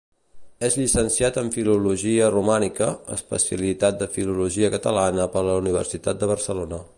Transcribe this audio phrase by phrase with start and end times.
[0.67, 6.83] És llicenciat en filologia romànica, especialitat de filologia catalana per la Universitat de Barcelona.